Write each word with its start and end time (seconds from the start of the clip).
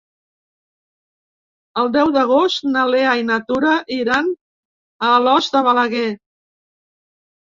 El 1.81 1.89
deu 1.95 2.13
d'agost 2.15 2.65
na 2.69 2.85
Lea 2.93 3.11
i 3.19 3.25
na 3.29 3.37
Tura 3.49 3.73
iran 3.97 4.31
a 5.09 5.13
Alòs 5.19 5.51
de 5.57 5.61
Balaguer. 5.69 6.07